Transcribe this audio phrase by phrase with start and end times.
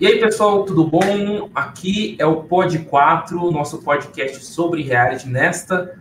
[0.00, 1.50] E aí, pessoal, tudo bom?
[1.54, 5.28] Aqui é o Pod 4, nosso podcast sobre reality.
[5.28, 5.98] Nesta,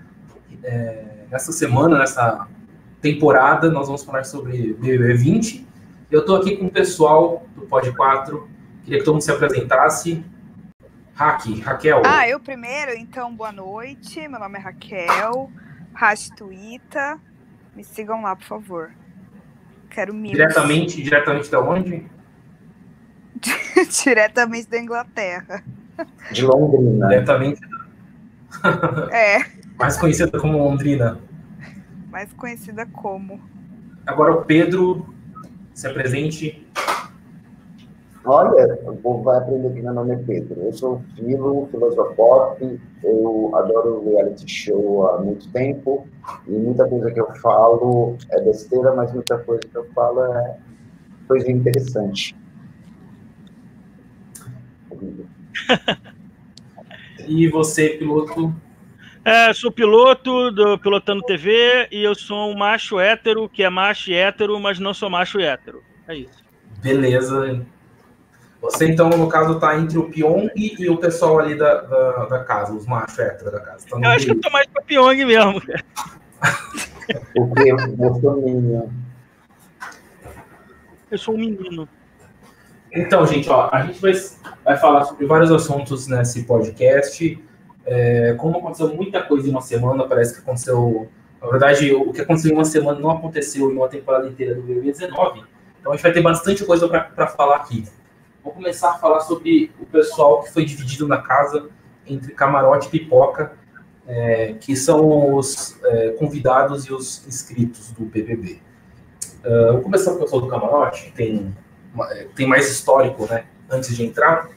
[0.64, 2.48] é, nesta semana, nessa
[3.00, 5.68] temporada, nós vamos falar sobre BBB 20.
[6.10, 8.50] Eu estou aqui com o pessoal do Pod 4.
[8.84, 10.26] Queria que todo mundo se apresentasse.
[11.14, 12.02] Raque, Raquel.
[12.06, 12.92] Ah, eu primeiro?
[12.98, 14.28] Então, boa noite.
[14.28, 15.52] Meu nome é Raquel,
[15.94, 17.20] Rastuita.
[17.76, 18.92] Me sigam lá, por favor.
[19.92, 20.32] Quero mil.
[20.32, 22.12] Diretamente, diretamente da onde?
[24.04, 25.64] Diretamente da Inglaterra.
[26.32, 27.08] De Londrina.
[27.08, 27.62] Diretamente.
[29.12, 29.40] É.
[29.78, 31.20] Mais conhecida como Londrina.
[32.10, 33.42] Mais conhecida como.
[34.06, 35.14] Agora o Pedro
[35.74, 36.66] se apresente.
[38.26, 40.62] Olha, o povo vai aprender que meu nome é Pedro.
[40.62, 46.08] Eu sou filo, filosofop, eu adoro reality show há muito tempo
[46.48, 50.58] e muita coisa que eu falo é besteira, mas muita coisa que eu falo é
[51.28, 52.34] coisa interessante.
[57.28, 58.54] E você, piloto?
[59.24, 64.12] É, sou piloto do Pilotando TV e eu sou um macho hétero, que é macho
[64.12, 65.82] e hétero, mas não sou macho e hétero.
[66.08, 66.44] É isso.
[66.82, 67.66] Beleza.
[68.62, 72.44] Você, então, no caso, tá entre o Pyong e, o pessoal ali da, da, da
[72.44, 73.86] casa, os machos héteros da casa.
[73.90, 75.62] Tá eu acho que eu tô mais pra Pyong mesmo.
[78.00, 78.94] Eu sou menino.
[81.12, 81.90] Eu sou um menino.
[82.94, 84.14] Então, gente, ó, a gente vai,
[84.64, 87.44] vai falar sobre vários assuntos nesse podcast.
[87.86, 91.10] É, como aconteceu muita coisa em uma semana, parece que aconteceu.
[91.42, 94.62] Na verdade, o que aconteceu em uma semana não aconteceu em uma temporada inteira do
[94.62, 95.44] BBB 19.
[95.80, 97.84] Então a gente vai ter bastante coisa para falar aqui.
[98.44, 101.70] Vou começar a falar sobre o pessoal que foi dividido na casa
[102.06, 103.54] entre camarote e pipoca,
[104.08, 108.62] é, que são os é, convidados e os inscritos do BBB.
[109.44, 111.54] Uh, é, vou começar com o pessoal do camarote, tem
[112.36, 113.46] tem mais histórico, né?
[113.70, 114.50] Antes de entrar.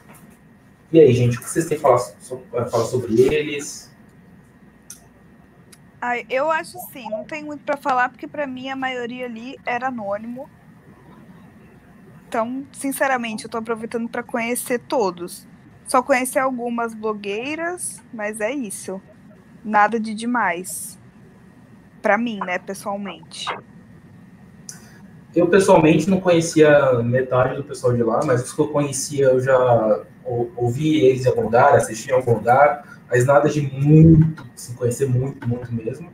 [0.92, 1.98] E aí, gente, o que vocês têm falar,
[2.70, 3.90] falar sobre eles?
[6.00, 9.58] Ai, eu acho sim, não tem muito para falar, porque para mim a maioria ali
[9.66, 10.48] era anônimo.
[12.28, 15.46] Então, sinceramente, eu tô aproveitando para conhecer todos.
[15.86, 19.00] Só conheci algumas blogueiras, mas é isso.
[19.64, 20.98] Nada de demais.
[22.02, 23.46] Para mim, né, pessoalmente.
[25.36, 29.38] Eu pessoalmente não conhecia metade do pessoal de lá, mas os que eu conhecia eu
[29.38, 34.70] já ouvi eles em algum lugar, assisti em algum lugar, mas nada de muito, se
[34.70, 36.10] assim, conhecer muito, muito mesmo.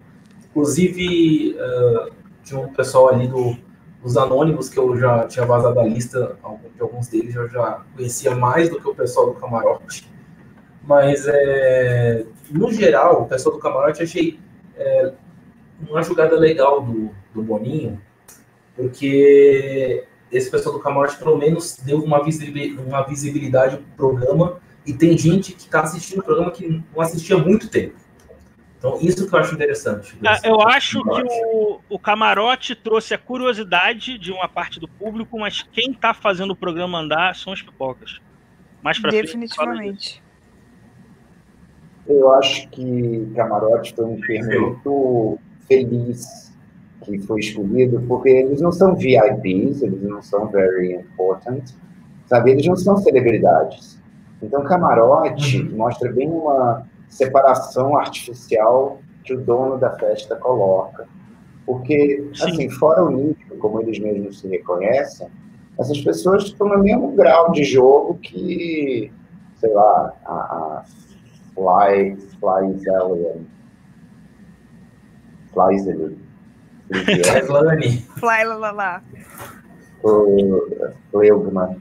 [0.50, 2.12] Inclusive, uh,
[2.43, 3.56] tinha um pessoal ali do,
[4.03, 6.37] dos Anônimos que eu já tinha vazado a lista,
[6.75, 10.10] de alguns deles eu já conhecia mais do que o pessoal do Camarote.
[10.83, 14.41] Mas, é, no geral, o pessoal do Camarote achei
[14.77, 15.12] é,
[15.89, 18.00] uma jogada legal do, do Boninho,
[18.75, 24.93] porque esse pessoal do camarote pelo menos deu uma visibilidade, uma visibilidade pro programa e
[24.93, 27.94] tem gente que está assistindo o programa que não assistia há muito tempo.
[28.78, 30.19] Então, isso que eu acho interessante.
[30.25, 31.22] É, eu acho que
[31.53, 36.50] o, o camarote trouxe a curiosidade de uma parte do público, mas quem está fazendo
[36.50, 38.21] o programa andar são as pipocas.
[38.83, 40.21] Mais pra Definitivamente.
[42.09, 46.51] Eu acho que camarote foi um termo muito feliz
[47.02, 51.62] que foi escolhido, porque eles não são VIPs, eles não são very important,
[52.26, 52.52] sabe?
[52.52, 54.00] Eles não são celebridades.
[54.42, 55.76] Então, Camarote uhum.
[55.76, 61.06] mostra bem uma separação artificial que o dono da festa coloca.
[61.64, 62.50] Porque, Sim.
[62.50, 65.28] assim, fora o nível, como eles mesmos se reconhecem,
[65.78, 69.12] essas pessoas estão no mesmo grau de jogo que,
[69.56, 70.84] sei lá, a, a
[71.54, 73.44] Fly, Fly Zelian.
[75.52, 76.22] Fly Zelian
[76.92, 78.06] Flyvlane.
[78.19, 79.03] Fly lá, lá, lá.
[80.03, 81.80] O Eugman.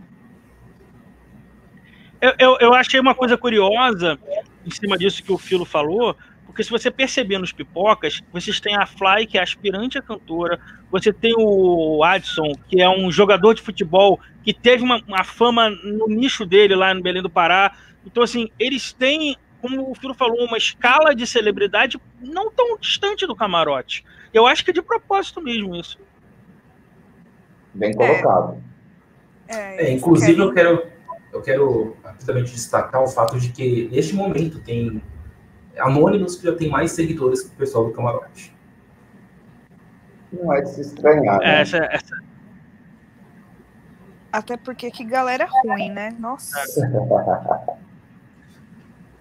[2.22, 4.18] Eu, eu, eu achei uma coisa curiosa
[4.66, 8.76] em cima disso que o Filo falou, porque se você perceber nos pipocas, vocês têm
[8.76, 10.60] a Fly, que é aspirante a cantora,
[10.92, 15.70] você tem o Adson, que é um jogador de futebol que teve uma, uma fama
[15.70, 17.76] no nicho dele lá no Belém do Pará.
[18.06, 23.28] Então, assim, eles têm como o Firo falou, uma escala de celebridade não tão distante
[23.28, 24.04] do camarote.
[24.34, 26.00] Eu acho que é de propósito mesmo isso.
[27.74, 28.62] Bem colocado.
[29.48, 30.88] É, é, inclusive, eu quero,
[31.34, 35.02] eu quero rapidamente destacar o fato de que, neste momento, tem
[35.78, 38.56] anônimos que já tem mais seguidores que o pessoal do camarote.
[40.32, 41.40] Não é de se estranhar.
[41.40, 41.62] Né?
[41.62, 42.24] Essa, essa...
[44.32, 46.16] Até porque que galera ruim, né?
[46.18, 46.58] Nossa.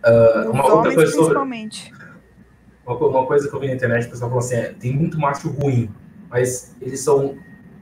[0.02, 1.92] Uh, uma outra coisa principalmente.
[1.92, 1.99] Uma,
[2.94, 5.48] uma, coisa que eu vi na internet, o pessoal falou assim: é, tem muito macho
[5.50, 5.90] ruim,
[6.28, 7.36] mas eles são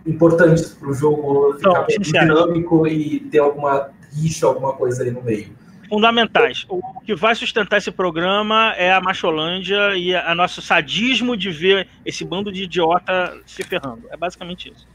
[0.06, 5.22] importantes para o jogo ficar bem dinâmico e ter alguma rixa, alguma coisa aí no
[5.22, 5.56] meio.
[5.88, 6.66] Fundamentais.
[6.68, 11.50] O que vai sustentar esse programa é a Macholândia e a, a nosso sadismo de
[11.50, 14.06] ver esse bando de idiota se ferrando.
[14.10, 14.86] É basicamente isso.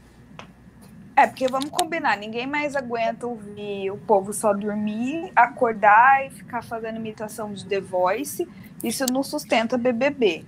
[1.16, 6.60] É, porque vamos combinar, ninguém mais aguenta ouvir o povo só dormir, acordar e ficar
[6.62, 8.48] fazendo imitação de The Voice.
[8.84, 10.44] Isso não sustenta BBB.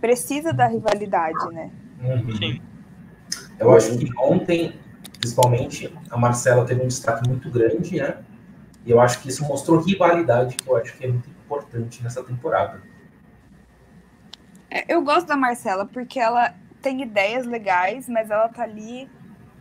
[0.00, 1.68] Precisa da rivalidade, né?
[2.00, 2.36] Uhum.
[2.36, 2.62] Sim.
[3.58, 4.78] Eu acho que ontem,
[5.18, 8.18] principalmente, a Marcela teve um destaque muito grande, né?
[8.86, 12.22] E eu acho que isso mostrou rivalidade, que eu acho que é muito importante nessa
[12.22, 12.80] temporada.
[14.70, 19.10] É, eu gosto da Marcela porque ela tem ideias legais, mas ela tá ali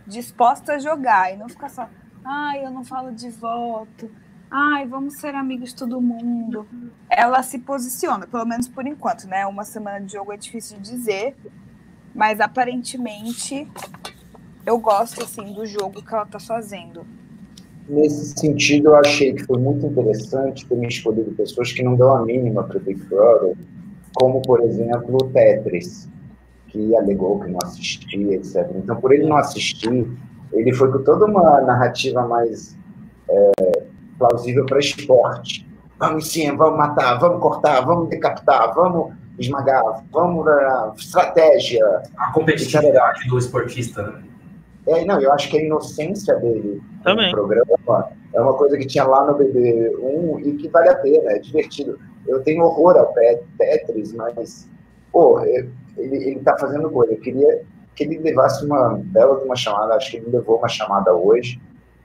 [0.06, 1.89] disposta a jogar e não ficar só,
[2.24, 4.12] ai, eu não falo de voto,
[4.51, 6.68] ai, vamos ser amigos todo mundo.
[7.09, 9.45] Ela se posiciona, pelo menos por enquanto, né?
[9.48, 11.36] Uma semana de jogo é difícil de dizer,
[12.13, 13.65] mas aparentemente
[14.65, 17.06] eu gosto assim do jogo que ela tá fazendo.
[17.88, 22.25] Nesse sentido, eu achei que foi muito interessante ter escolhido pessoas que não dão a
[22.25, 23.56] mínima para Big Brother,
[24.13, 26.09] como, por exemplo, o Tetris
[26.68, 28.69] que alegou que não assistia, etc.
[28.75, 30.07] Então, por ele não assistir,
[30.53, 32.77] ele foi com toda uma narrativa mais
[33.30, 33.51] é,
[34.21, 35.68] plausível para esporte.
[36.00, 41.85] Vamos sim, vamos matar, vamos cortar, vamos decapitar, vamos esmagar, vamos uh, estratégia.
[42.18, 44.23] A competitividade do esportista, né?
[44.88, 47.27] É, não, eu acho que a inocência dele Também.
[47.27, 51.31] no programa é uma coisa que tinha lá no BB1 e que vale a pena,
[51.31, 52.00] é divertido.
[52.27, 53.13] Eu tenho horror ao
[53.57, 54.67] Tetris, mas,
[55.12, 57.13] pô, ele, ele tá fazendo coisa.
[57.13, 57.62] Eu queria
[57.95, 61.62] que ele levasse uma bela de uma chamada, acho que ele levou uma chamada hoje.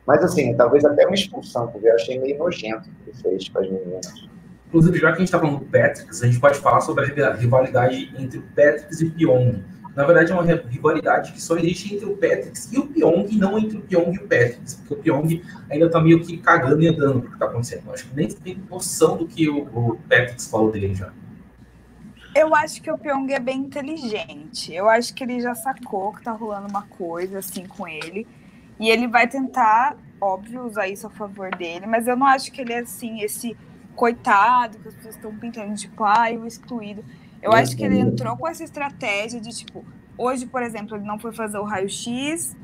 [0.07, 3.49] Mas assim, talvez até uma expulsão, porque eu achei meio nojento o que ele fez
[3.49, 4.29] com as meninas.
[4.69, 7.35] Inclusive, já que a gente está falando do Patrick, a gente pode falar sobre a
[7.35, 9.65] rivalidade entre o Patrick e o Pyong.
[9.95, 13.39] Na verdade, é uma rivalidade que só existe entre o Patrick e o Pyong, e
[13.39, 16.83] não entre o Pyong e o Patrick, porque o Pyong ainda está meio que cagando
[16.83, 17.85] e andando o que está acontecendo.
[17.87, 21.11] Eu acho que nem tem noção do que o, o Patrick falou dele já.
[22.35, 24.75] Eu acho que o Pyong é bem inteligente.
[24.75, 28.27] Eu acho que ele já sacou que tá rolando uma coisa assim com ele.
[28.79, 32.61] E ele vai tentar, óbvio, usar isso a favor dele, mas eu não acho que
[32.61, 33.57] ele é assim, esse
[33.95, 37.05] coitado que as pessoas estão pintando de pai, o excluído.
[37.41, 39.85] Eu acho que ele entrou com essa estratégia de tipo,
[40.19, 42.57] hoje, por exemplo, ele não foi fazer o raio-x.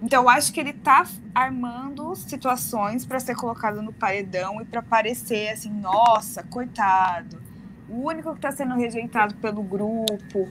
[0.00, 4.80] Então, eu acho que ele tá armando situações para ser colocado no paredão e para
[4.80, 7.48] parecer assim, nossa, coitado
[7.88, 10.48] o único que está sendo rejeitado pelo grupo.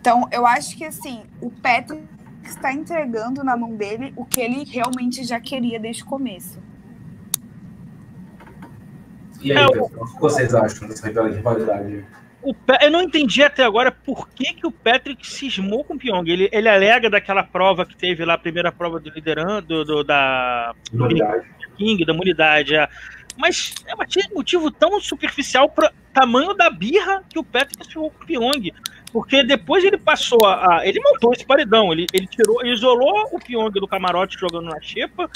[0.00, 2.06] Então, eu acho que assim, o Patrick
[2.48, 6.62] está entregando na mão dele o que ele realmente já queria desde o começo.
[9.40, 12.04] E aí, é, pessoal, o que vocês acham dessa rivalidade?
[12.42, 16.28] O, eu não entendi até agora por que, que o Patrick cismou com o Pyong.
[16.28, 20.74] Ele, ele alega daquela prova que teve lá, a primeira prova do liderando, do, da
[20.92, 21.08] do
[21.76, 22.74] King, da imunidade.
[22.74, 22.88] É.
[23.36, 28.22] Mas é um motivo tão superficial para tamanho da birra que o Patrick ficou com
[28.22, 28.72] o Pyong.
[29.14, 30.86] Porque depois ele passou a, a.
[30.88, 31.92] ele montou esse paredão.
[31.92, 35.30] Ele, ele tirou, isolou o Pyong do camarote jogando na xepa.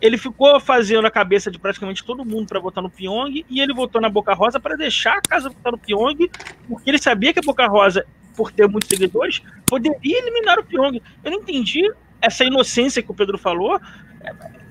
[0.00, 3.44] Ele ficou fazendo a cabeça de praticamente todo mundo para votar no Pyong.
[3.50, 6.30] E ele votou na Boca Rosa para deixar a casa votar no Pyong.
[6.68, 11.02] Porque ele sabia que a Boca Rosa, por ter muitos seguidores, poderia eliminar o Pyong.
[11.24, 11.92] Eu não entendi
[12.22, 13.80] essa inocência que o Pedro falou.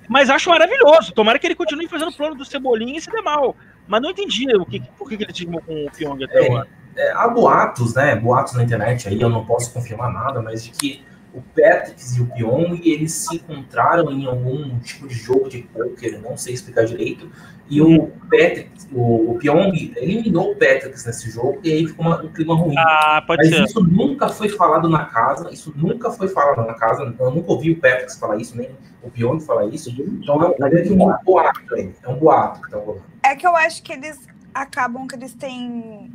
[0.08, 1.12] Mas acho maravilhoso.
[1.12, 3.58] Tomara que ele continue fazendo o plano do Cebolinha e se dê mal.
[3.86, 6.70] Mas não entendi o que, por que, ele cismou com o Pyong até é, agora.
[6.80, 6.83] É,
[7.16, 8.16] há boatos, né?
[8.16, 12.22] Boatos na internet aí, eu não posso confirmar nada, mas de que o Patrick e
[12.22, 16.86] o Pyong eles se encontraram em algum tipo de jogo de poker, não sei explicar
[16.86, 17.28] direito,
[17.68, 22.22] e o Patrick, o, o Pyong eliminou o Patrick nesse jogo e aí ficou uma,
[22.22, 22.76] um clima ruim.
[22.78, 23.64] Ah, pode Mas ser.
[23.64, 27.72] isso nunca foi falado na casa, isso nunca foi falado na casa, eu nunca ouvi
[27.72, 28.70] o Patrick falar isso, nem
[29.02, 29.90] o Pyong falar isso.
[29.90, 33.04] Então é um, é um boato aí, é um boato que tá rolando.
[33.24, 34.20] É que eu acho que eles
[34.54, 36.12] acabam que eles têm.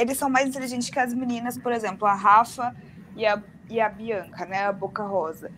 [0.00, 2.74] Eles são mais inteligentes que as meninas, por exemplo, a Rafa
[3.16, 4.64] e a, e a Bianca, né?
[4.64, 5.50] A Boca Rosa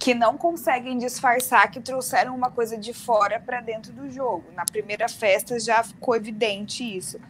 [0.00, 4.44] que não conseguem disfarçar que trouxeram uma coisa de fora para dentro do jogo.
[4.56, 7.20] Na primeira festa já ficou evidente isso.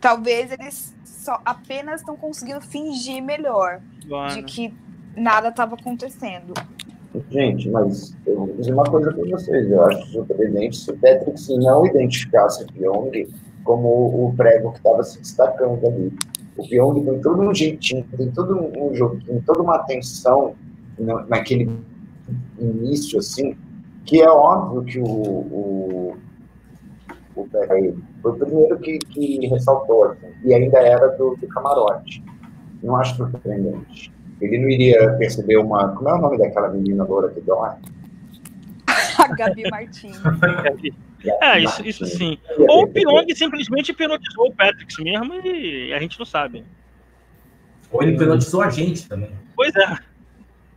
[0.00, 3.82] Talvez eles só apenas estão conseguindo fingir melhor
[4.32, 4.74] de que
[5.14, 6.54] nada estava acontecendo.
[7.30, 9.70] Gente, mas eu vou dizer uma coisa para vocês.
[9.70, 13.28] Eu acho surpreendente se o Patrick se não identificasse Pyong
[13.64, 16.12] como o prego que estava se destacando ali.
[16.56, 20.54] O Pyong tem todo um jeitinho, tem todo um jogo, tem toda uma atenção
[21.28, 21.68] naquele
[22.58, 23.56] início, assim,
[24.04, 26.16] que é óbvio que o, o,
[27.34, 27.48] o
[28.22, 32.22] foi o primeiro que, que ressaltou, assim, e ainda era do, do camarote.
[32.82, 34.12] Não acho surpreendente.
[34.40, 35.88] Ele não iria perceber uma.
[35.88, 37.82] Como é o nome daquela menina loura que dorme?
[39.18, 40.20] A Gabi Martins.
[41.40, 42.38] É, isso, isso sim.
[42.68, 46.64] Ou o Pyong simplesmente hipnotizou o Patrick mesmo e a gente não sabe.
[47.90, 49.30] Ou ele hipnotizou a gente também.
[49.56, 49.98] Pois é.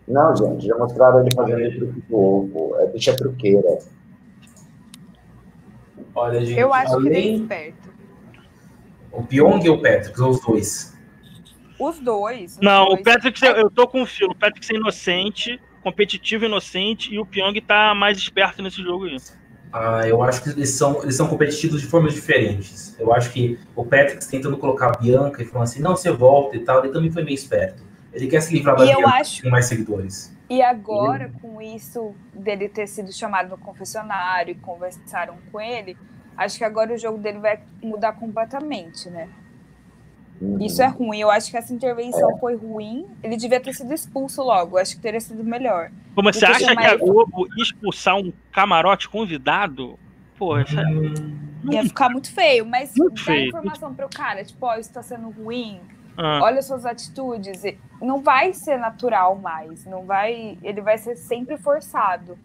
[0.08, 2.76] Não, gente, já mostraram ele fazendo o truque do ovo.
[2.80, 3.78] É bicha truqueira.
[6.16, 7.90] Olha, gente, Eu acho que ele é além esperto.
[9.12, 10.98] o Pyong ou o Patrick, ou os dois.
[11.80, 12.54] Os dois.
[12.54, 13.02] os Não, o dois.
[13.04, 14.32] Patrick, eu tô com o filo.
[14.32, 19.06] O Patrick é inocente, competitivo e inocente, e o Pyong tá mais esperto nesse jogo
[19.06, 19.18] aí.
[19.80, 22.96] Ah, eu acho que eles são, eles são competitivos de formas diferentes.
[23.00, 26.56] Eu acho que o Patrick tentando colocar a Bianca e falando assim, não, você volta
[26.56, 27.84] e tal, ele também foi meio esperto.
[28.12, 30.36] Ele quer se livrar da E Bianca acho- com mais seguidores.
[30.50, 35.96] E agora, com isso dele ter sido chamado no confessionário e conversaram com ele,
[36.38, 39.28] acho que agora o jogo dele vai mudar completamente, né?
[40.40, 40.60] Uhum.
[40.62, 41.20] Isso é ruim.
[41.20, 43.08] Eu acho que essa intervenção foi ruim.
[43.24, 44.78] Ele devia ter sido expulso logo.
[44.78, 45.92] Acho que teria sido melhor.
[46.14, 49.98] Como você acha que a Globo ia expulsar um camarote convidado?
[50.38, 50.82] Pô, essa...
[50.82, 51.14] Hum,
[51.72, 53.48] Ia ficar muito feio, mas Muito dá feio.
[53.48, 55.80] informação pro cara, tipo, ó, isso tá sendo ruim,
[56.16, 57.62] Ah, olha suas atitudes.
[58.00, 59.86] Não vai ser natural mais.
[59.86, 60.58] Não vai.
[60.64, 62.38] Ele vai ser sempre forçado.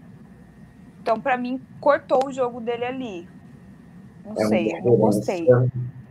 [1.02, 3.28] Então, pra mim, cortou o jogo dele ali.
[4.24, 5.46] Não É sei, eu não gostei.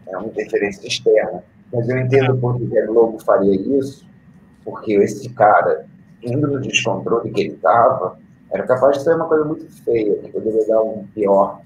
[0.07, 1.43] É uma interferência externa.
[1.73, 4.05] Mas eu entendo por que a Globo faria isso,
[4.63, 5.85] porque esse cara,
[6.21, 8.17] indo no descontrole que ele estava,
[8.51, 11.61] era capaz de ser uma coisa muito feia, que poderia dar um pior,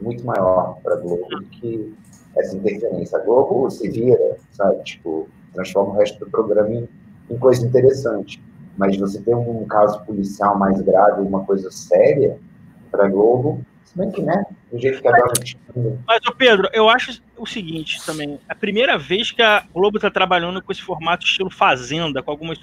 [0.00, 1.94] muito maior para a Globo do que
[2.36, 3.18] essa interferência.
[3.18, 4.82] A Globo se vira, sabe?
[4.84, 6.88] Tipo, transforma o resto do programa em,
[7.30, 8.42] em coisa interessante.
[8.78, 12.38] Mas você tem um caso policial mais grave, uma coisa séria,
[12.90, 14.44] para a Globo, se bem que, né?
[14.70, 15.32] Do jeito que a dona
[16.06, 18.38] Mas, ô Pedro, eu acho o seguinte também.
[18.48, 22.30] É a primeira vez que a Globo tá trabalhando com esse formato estilo Fazenda, com
[22.30, 22.58] algumas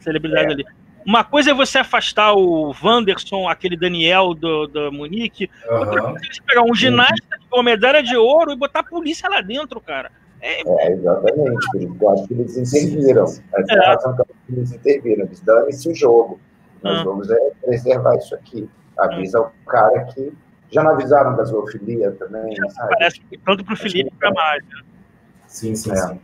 [0.00, 0.64] celebridades ali.
[1.04, 5.48] Uma coisa é você afastar o Wanderson, aquele Daniel do, do Munique.
[5.70, 6.10] Outra aham.
[6.10, 9.40] coisa é você pegar um ginasta com medalha de ouro e botar a polícia lá
[9.40, 10.10] dentro, cara.
[10.42, 11.40] É, É, exatamente.
[11.70, 13.24] por isso que Eu acho que eles interviram.
[13.24, 13.78] Essa é É.
[13.78, 15.24] a razão que eles interviram.
[15.26, 16.40] Eles dane-se o jogo.
[16.82, 17.04] Nós Ah.
[17.04, 18.68] vamos é, preservar isso aqui.
[18.98, 20.32] Avisa o cara que.
[20.70, 22.88] Já não avisaram da zoofilia também, sabe?
[22.94, 24.84] parece que tanto pro Felipe quanto pra Mágia.
[25.46, 25.96] Sim, sim, É.
[25.96, 26.20] sim.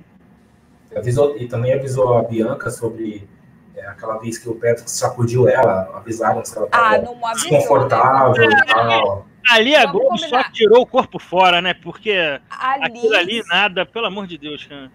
[0.96, 3.26] Avisou, e também avisou a Bianca sobre
[3.74, 7.50] é, aquela vez que o Patrick sacudiu ela, avisaram se ela Ah, estava não avisou.
[7.50, 8.56] desconfortável né?
[8.62, 9.26] e tal.
[9.50, 11.72] Ali a Globo só tirou o corpo fora, né?
[11.74, 12.12] Porque
[12.50, 14.90] Ali, aquilo ali, nada, pelo amor de Deus, cara.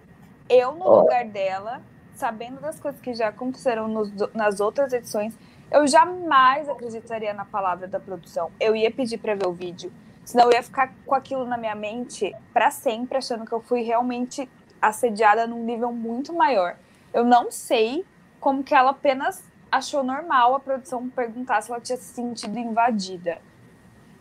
[0.50, 1.82] eu no lugar dela,
[2.14, 5.38] sabendo das coisas que já aconteceram nos- nas outras edições,
[5.72, 8.52] eu jamais acreditaria na palavra da produção.
[8.60, 9.92] Eu ia pedir pra ver o vídeo.
[10.24, 13.82] Senão eu ia ficar com aquilo na minha mente pra sempre, achando que eu fui
[13.82, 14.50] realmente
[14.82, 16.76] assediada num nível muito maior.
[17.14, 18.06] Eu não sei
[18.40, 23.40] como que ela apenas achou normal a produção perguntar se ela tinha se sentido invadida.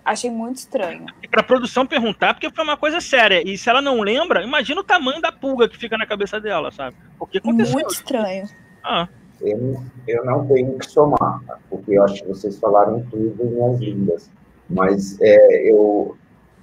[0.04, 1.06] Achei muito estranho.
[1.20, 3.42] E pra produção perguntar, porque foi uma coisa séria.
[3.44, 6.70] E se ela não lembra, imagina o tamanho da pulga que fica na cabeça dela,
[6.70, 6.96] sabe?
[7.18, 7.74] Porque aconteceu.
[7.74, 8.48] Muito estranho.
[8.84, 9.08] Ah,
[9.40, 9.76] Eu,
[10.08, 14.30] eu não tenho que somar, porque eu acho que vocês falaram tudo em minhas línguas.
[14.68, 16.16] Mas é, eu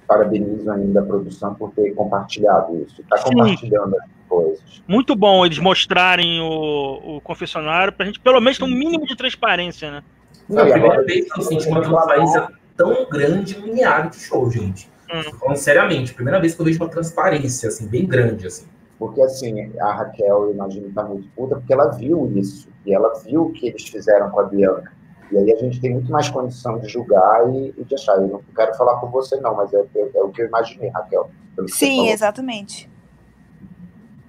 [0.06, 3.00] parabenizo ainda a produção por ter compartilhado isso.
[3.00, 4.82] Está compartilhando as coisas.
[4.86, 9.16] muito bom eles mostrarem o, o confessionário pra gente, pelo menos, ter um mínimo de
[9.16, 10.02] transparência, né?
[10.46, 14.16] Foi a E primeira agora- vez que eu senti uma transparência tão grande em reality
[14.20, 14.90] show, gente.
[15.10, 15.22] Hum.
[15.38, 18.66] Falando seriamente, primeira vez que eu vejo uma transparência, assim, bem grande, assim.
[18.98, 22.68] Porque, assim, a Raquel, eu imagino, está muito puta, porque ela viu isso.
[22.86, 24.92] E ela viu o que eles fizeram com a Bianca.
[25.32, 28.14] E aí a gente tem muito mais condição de julgar e, e de achar.
[28.16, 30.90] Eu não quero falar por você, não, mas é, é- é o que eu imaginei,
[30.90, 31.30] Raquel.
[31.68, 32.88] Sim, exatamente.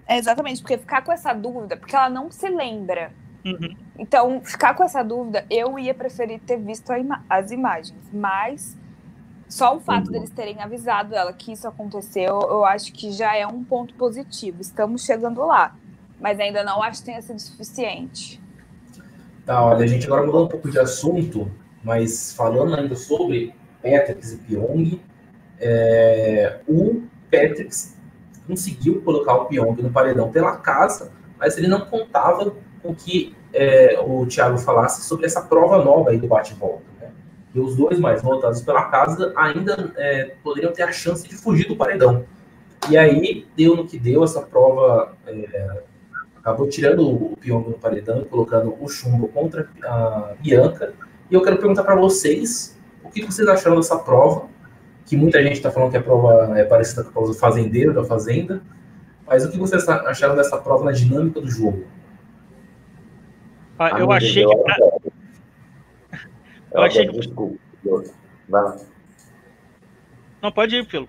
[0.07, 3.12] É exatamente, porque ficar com essa dúvida, porque ela não se lembra.
[3.43, 3.75] Uhum.
[3.98, 8.00] Então, ficar com essa dúvida, eu ia preferir ter visto a ima- as imagens.
[8.13, 8.77] Mas
[9.47, 10.11] só o fato Uhum.
[10.13, 14.61] deles terem avisado ela que isso aconteceu, eu acho que já é um ponto positivo.
[14.61, 15.75] Estamos chegando lá.
[16.19, 18.41] Mas ainda não acho que tenha sido suficiente.
[19.45, 21.51] Tá, olha, a gente agora mudou um pouco de assunto,
[21.83, 25.01] mas falando ainda sobre Patrick e Pyong,
[25.59, 27.69] é, o Patrick
[28.47, 33.99] conseguiu colocar o Pyong no paredão pela casa, mas ele não contava com que é,
[33.99, 36.83] o Thiago falasse sobre essa prova nova aí do bate-volta.
[37.55, 41.69] E os dois mais votados pela casa ainda é, poderiam ter a chance de fugir
[41.69, 42.25] do paredão.
[42.89, 45.13] E aí deu no que deu essa prova.
[45.25, 45.81] é,
[46.35, 50.93] acabou tirando o Pyong no paredão e colocando o Chumbo contra a Bianca.
[51.31, 54.47] E eu quero perguntar para vocês o que vocês acharam dessa prova,
[55.05, 57.93] que muita gente está falando que a prova é parecida com a prova do fazendeiro
[57.93, 58.62] da Fazenda,
[59.25, 61.85] mas o que vocês acharam dessa prova na dinâmica do jogo?
[63.79, 64.53] Ah, eu Amiga, achei que.
[64.71, 65.14] adoro.
[66.74, 67.60] Eu achei adoro, que- Desculpa.
[68.50, 68.77] Vai lá.
[70.41, 71.07] Não, pode ir, Filo.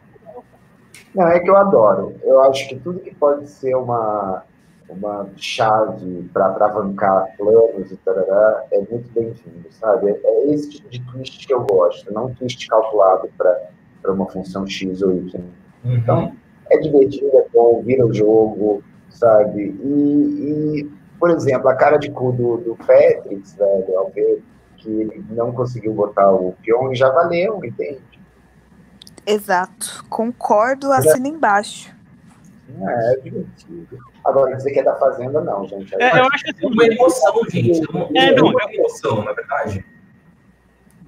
[1.14, 2.14] Não, é que eu adoro.
[2.22, 4.42] Eu acho que tudo que pode ser uma,
[4.88, 10.10] uma chave para atravancar planos e tarará é muito bem-vindo, sabe?
[10.22, 14.66] É, esse tipo de twist que eu gosto, não um twist calculado para uma função
[14.66, 15.42] X ou Y.
[15.84, 16.32] Então,
[16.70, 19.74] é divertido, é bom, vira o jogo, sabe?
[19.82, 24.42] E, e, por exemplo, a cara de cu do, do Patrick, velho, ao ver
[24.86, 28.00] que ele não conseguiu botar o Pyong, já valeu, entende?
[29.26, 30.04] Exato.
[30.08, 31.94] Concordo, assina embaixo.
[32.80, 33.98] É, é divertido.
[34.24, 35.94] Agora, dizer que é da Fazenda, não, gente.
[36.00, 37.80] É, eu acho que É assim, uma emoção, gente.
[37.84, 39.84] É uma, É, é não, uma emoção, na verdade.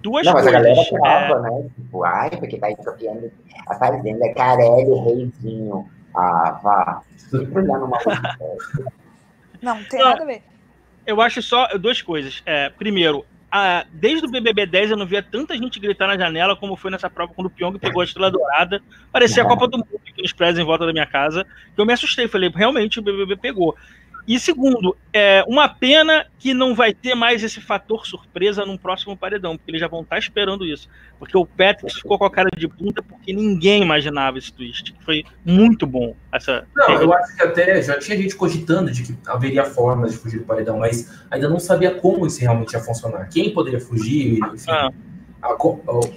[0.02, 0.52] duas Não, mas a coisas.
[0.52, 1.68] galera É, trava, né?
[1.76, 3.30] Tipo, ai, porque tá copiando
[3.68, 5.88] a Fazenda, Carelli, Reizinho.
[6.16, 7.02] Ah, vá.
[7.16, 7.98] Sempre olhando uma
[9.62, 10.08] Não, não tem Não.
[10.10, 10.42] nada a ver.
[11.06, 12.42] eu acho só duas coisas.
[12.46, 16.54] É, primeiro, a- desde o BBB 10 eu não via tanta gente gritar na janela
[16.56, 18.80] como foi nessa prova quando o Pyong pegou a estrela dourada.
[19.12, 21.44] Parecia a Copa do Mundo aqui nos prédios em volta da minha casa.
[21.74, 23.74] Que eu me assustei, falei, realmente o BBB pegou.
[24.28, 29.16] E segundo, é uma pena que não vai ter mais esse fator surpresa num próximo
[29.16, 30.86] paredão, porque eles já vão estar esperando isso.
[31.18, 34.94] Porque o Patrick ficou com a cara de bunda porque ninguém imaginava esse twist.
[35.00, 36.68] Foi muito bom essa.
[36.76, 40.40] Não, eu acho que até já tinha gente cogitando de que haveria formas de fugir
[40.40, 43.30] do paredão, mas ainda não sabia como isso realmente ia funcionar.
[43.30, 44.70] Quem poderia fugir, enfim.
[44.70, 44.90] Ah.
[45.40, 45.56] A,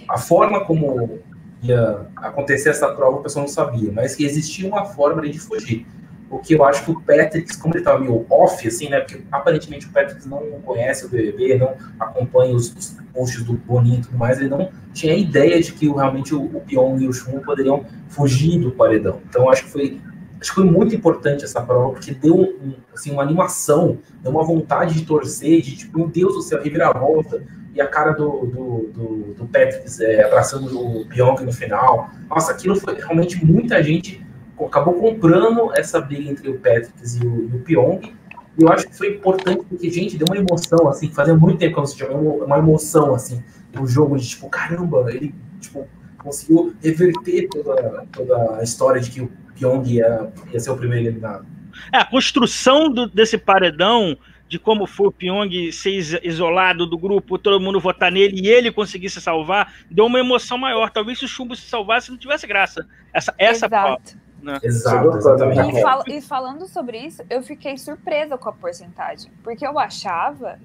[0.09, 1.17] a forma como
[1.63, 5.87] ia acontecer essa prova, o pessoal não sabia, mas que existia uma forma de fugir.
[6.31, 9.01] O que eu acho que o Patrick, como ele estava meio off, assim, né?
[9.01, 13.99] Porque aparentemente o Patrick não conhece o BBB, não acompanha os, os posts do Boninho
[13.99, 17.13] e tudo mais, ele não tinha ideia de que realmente o, o Pyong e o
[17.13, 19.19] Chum poderiam fugir do paredão.
[19.29, 20.01] Então acho que foi
[20.39, 24.43] acho que foi muito importante essa prova, porque deu um- assim, uma animação, deu uma
[24.43, 27.43] vontade de torcer, de tipo, meu Deus do céu, reviravolta,
[27.75, 32.09] e a cara do, do, do, do Patrick é, abraçando o Pyong no final.
[32.29, 34.25] Nossa, aquilo foi realmente muita gente
[34.65, 38.13] acabou comprando essa briga entre o Patrick e o, e o Pyong.
[38.57, 41.73] E eu acho que foi importante porque, gente, deu uma emoção, assim, fazia muito tempo
[41.73, 42.11] que eu não sentia
[42.45, 43.41] uma emoção, assim,
[43.73, 49.21] no jogo de tipo, caramba, ele tipo, conseguiu reverter toda, toda a história de que
[49.21, 51.45] o Pyong ia, ia ser o primeiro eliminado.
[51.93, 54.17] É, a construção do- desse paredão,
[54.49, 58.47] de como foi o Pyong ser is- isolado do grupo, todo mundo votar nele e
[58.49, 60.89] ele conseguir se salvar, deu uma emoção maior.
[60.89, 62.85] Talvez se o Chumbo se salvasse, não tivesse graça.
[63.13, 64.01] Essa, essa prova.
[64.41, 64.65] Exato.
[64.65, 65.77] Exato, exatamente.
[65.77, 69.31] E, fal- e falando sobre isso, eu fiquei surpresa com a porcentagem.
[69.43, 70.57] Porque eu achava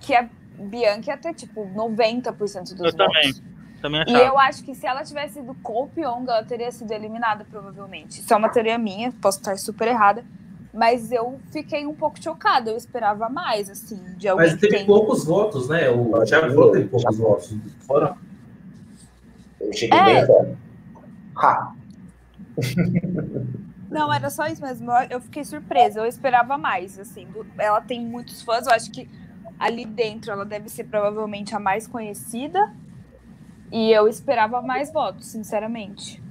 [0.00, 3.32] que a Bianca ia ter, tipo, 90% dos Eu também.
[3.32, 3.42] votos.
[3.80, 4.24] Também E achava.
[4.24, 8.20] eu acho que se ela tivesse ido com o Pyong, ela teria sido eliminada, provavelmente.
[8.20, 10.24] Isso é uma teoria minha, posso estar super errada.
[10.72, 12.70] Mas eu fiquei um pouco chocada.
[12.70, 14.86] Eu esperava mais, assim, de alguém Mas teve tem.
[14.86, 15.90] poucos votos, né?
[15.90, 17.54] O Thiago falou que teve poucos votos.
[17.86, 18.16] Foram
[19.60, 20.04] Eu cheguei É.
[20.04, 20.58] bem perto.
[21.36, 21.74] Ha!
[23.90, 24.90] Não, era só isso mesmo.
[25.10, 26.00] Eu, fiquei surpresa.
[26.00, 27.26] Eu esperava mais, assim.
[27.58, 28.66] Ela tem muitos fãs.
[28.66, 29.08] Eu acho que
[29.58, 32.72] ali dentro ela deve ser provavelmente a mais conhecida.
[33.70, 36.22] E eu esperava mais votos, sinceramente.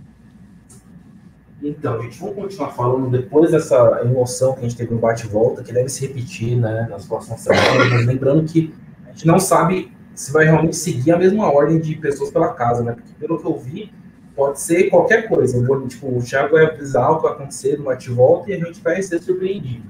[1.62, 5.72] Então, gente, vamos continuar falando depois dessa emoção que a gente teve no bate-volta, que
[5.72, 8.74] deve se repetir né, nas próximas semanas, mas lembrando que
[9.06, 12.84] a gente não sabe se vai realmente seguir a mesma ordem de pessoas pela casa,
[12.84, 12.94] né?
[12.94, 13.94] Porque pelo que eu vi,
[14.42, 15.64] pode ser qualquer coisa.
[15.64, 18.82] Vou, tipo, o Thiago vai avisar o que vai acontecer no bate-volta e a gente
[18.82, 19.84] vai ser surpreendido.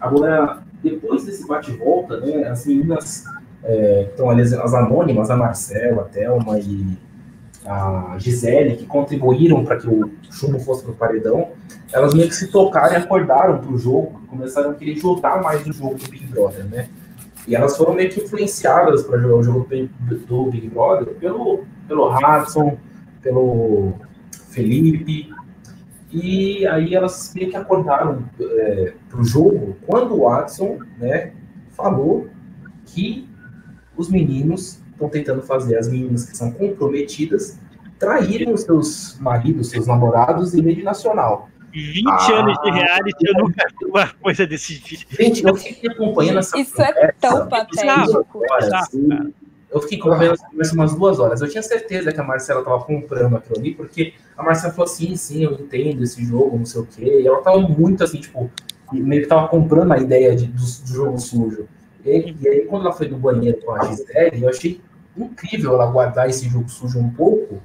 [0.00, 3.24] Agora, depois desse bate-volta, né, as meninas
[3.62, 6.98] é, estão ali, as anônimas, a Marcela, a Thelma e
[7.64, 11.50] a Gisele, que contribuíram para que o chumbo fosse pro paredão,
[11.92, 15.72] elas meio que se tocaram e acordaram pro jogo, começaram a querer jogar mais no
[15.72, 16.88] jogo do Big Brother, né?
[17.46, 22.12] E elas foram meio que influenciadas para jogar o jogo do Big Brother pelo, pelo
[22.12, 22.76] Hudson,
[23.26, 23.94] pelo
[24.50, 25.28] Felipe,
[26.12, 31.32] e aí elas meio que acordaram é, pro jogo quando o Watson, né,
[31.70, 32.28] falou
[32.86, 33.28] que
[33.96, 37.58] os meninos estão tentando fazer as meninas que são comprometidas
[37.98, 41.48] traírem os seus maridos, seus namorados em rede nacional.
[41.72, 42.32] 20 Ah.
[42.40, 45.14] anos de reality, eu nunca vi uma coisa desse tipo.
[45.16, 48.40] Gente, eu fiquei acompanhando essa Isso é tão conversa patético.
[49.08, 49.30] cara.
[49.76, 51.42] Eu fiquei acompanhando essa conversa umas duas horas.
[51.42, 55.14] Eu tinha certeza que a Marcela estava comprando aquilo ali, porque a Marcela falou assim,
[55.16, 57.20] sim, eu entendo esse jogo, não sei o quê.
[57.20, 58.50] E ela estava muito assim, tipo,
[58.90, 61.68] meio que estava comprando a ideia de, do, do jogo sujo.
[62.02, 64.80] E, e aí, quando ela foi no banheiro com a Gisele, eu achei
[65.14, 67.60] incrível ela guardar esse jogo sujo um pouco,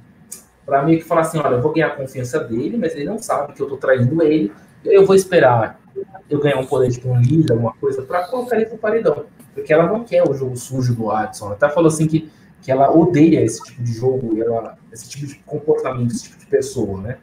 [0.66, 3.18] para meio que falar assim, olha, eu vou ganhar a confiança dele, mas ele não
[3.18, 4.52] sabe que eu tô traindo ele,
[4.84, 5.80] eu vou esperar
[6.28, 9.24] eu ganhar um poder de um líder, alguma coisa, para colocar ele no paredão.
[9.54, 11.46] Porque ela não quer o jogo sujo do Adson.
[11.46, 12.30] Ela até falou assim que,
[12.62, 16.46] que ela odeia esse tipo de jogo, ela, esse tipo de comportamento, esse tipo de
[16.46, 17.18] pessoa, né?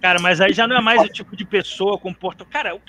[0.00, 2.44] Cara, mas aí já não é mais o tipo de pessoa, comporta.
[2.44, 2.80] Cara, o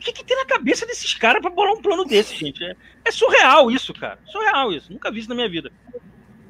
[0.00, 2.64] que, que tem na cabeça desses caras pra bolar um plano desse, gente?
[2.64, 2.74] É,
[3.04, 4.18] é, surreal isso, cara.
[4.26, 4.92] Surreal isso.
[4.92, 5.70] Nunca vi isso na minha vida.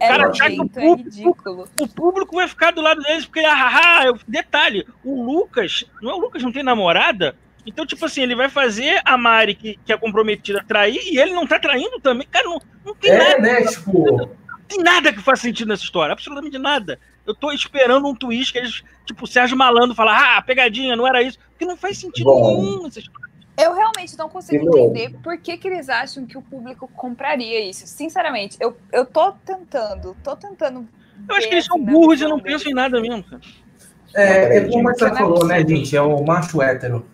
[0.01, 1.69] É cara, jeito, o, público, é ridículo.
[1.81, 6.15] o público vai ficar do lado deles porque, ah, ah, detalhe, o Lucas, não é
[6.15, 7.37] o Lucas não tem namorada?
[7.67, 11.33] Então, tipo assim, ele vai fazer a Mari, que, que é comprometida, trair, e ele
[11.33, 12.27] não tá traindo também.
[12.31, 13.39] Cara, não, não tem é, nada.
[13.41, 14.17] Né, tipo...
[14.17, 16.99] Não tem nada que faça sentido nessa história, absolutamente nada.
[17.27, 21.07] Eu tô esperando um twist que eles, tipo, o Sérgio Malandro falar, ah, pegadinha, não
[21.07, 21.39] era isso.
[21.51, 23.29] Porque não faz sentido Bom, nenhum essa história.
[23.59, 27.87] Eu realmente não consigo entender por que, que eles acham que o público compraria isso.
[27.87, 30.89] Sinceramente, eu, eu tô tentando, tô tentando.
[31.29, 33.43] Eu acho que eles são burros e não pensam em nada mesmo, cara.
[34.15, 35.97] É, é como você falou, né, gente?
[35.97, 37.05] É o macho hétero.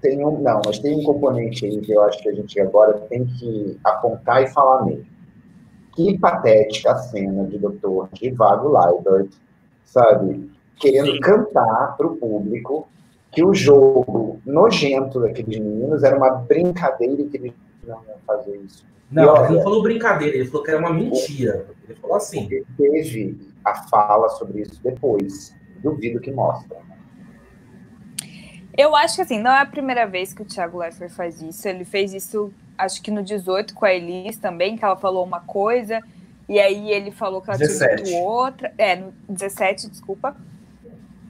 [0.00, 2.94] Tem um, não, mas tem um componente aí que eu acho que a gente agora
[3.08, 5.06] tem que apontar e falar mesmo.
[5.94, 8.06] Que patética a cena de Dr.
[8.20, 9.30] Rivago Leibert
[9.88, 10.50] sabe?
[10.76, 11.20] Querendo Sim.
[11.20, 12.88] cantar para o público
[13.32, 17.52] que o jogo nojento daqueles meninos era uma brincadeira e que eles
[17.86, 18.86] não iam fazer isso.
[19.10, 21.66] Não, olha, ele não falou brincadeira, ele falou que era uma mentira.
[21.84, 22.48] Ele falou assim.
[22.76, 25.54] Teve a fala sobre isso depois.
[25.82, 26.76] Duvido que mostra.
[28.78, 31.66] Eu acho que assim, não é a primeira vez que o Thiago Leifert faz isso.
[31.66, 35.40] Ele fez isso, acho que no 18 com a Elis também, que ela falou uma
[35.40, 36.00] coisa
[36.48, 38.04] e aí ele falou que ela 17.
[38.04, 38.72] tinha outra.
[38.78, 40.36] É, no 17, desculpa.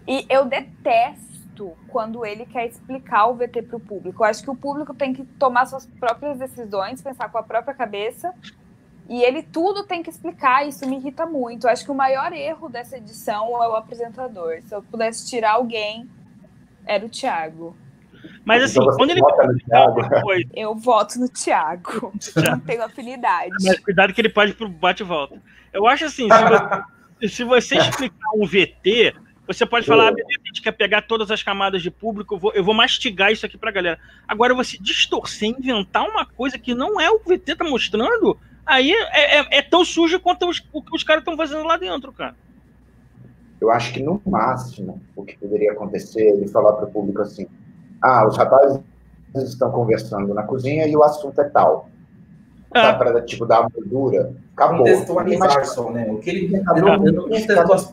[0.06, 4.22] E eu detesto quando ele quer explicar o VT para o público.
[4.22, 7.72] Eu acho que o público tem que tomar suas próprias decisões, pensar com a própria
[7.72, 8.34] cabeça.
[9.08, 11.66] E ele tudo tem que explicar, isso me irrita muito.
[11.66, 14.61] Eu acho que o maior erro dessa edição é o apresentador.
[14.66, 16.06] Se eu pudesse tirar alguém,
[16.88, 17.77] era o Thiago.
[18.44, 19.20] Mas assim, então, quando ele
[20.22, 20.48] coisa...
[20.55, 22.12] Eu voto no Thiago.
[22.37, 23.53] Não tenho afinidade.
[23.62, 25.40] Mas cuidado que ele pode pro bate-volta.
[25.72, 29.14] Eu acho assim, se você, se você explicar um VT,
[29.46, 32.53] você pode falar, ah, a gente quer pegar todas as camadas de público, eu vou,
[32.55, 33.98] eu vou mastigar isso aqui pra galera.
[34.27, 39.40] Agora, você distorcer, inventar uma coisa que não é o VT tá mostrando, aí é,
[39.40, 42.35] é, é tão sujo quanto os, o que os caras estão fazendo lá dentro, cara.
[43.61, 47.23] Eu acho que no máximo o que poderia acontecer é ele falar para o público
[47.23, 47.47] assim:
[48.01, 48.81] ah, os rapazes
[49.35, 51.88] estão conversando na cozinha e o assunto é tal.
[52.71, 52.94] Ah.
[52.94, 54.33] Para tipo dar uma moldura.
[54.55, 54.79] Acabou.
[54.79, 56.07] Contextualizar só, né?
[56.11, 56.75] O que ele, não,
[57.07, 57.29] ele não